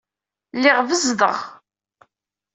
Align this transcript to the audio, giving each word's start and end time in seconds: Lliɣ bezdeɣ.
Lliɣ 0.55 0.77
bezdeɣ. 0.87 1.37